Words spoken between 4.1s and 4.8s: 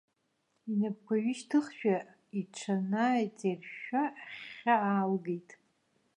ахьхьа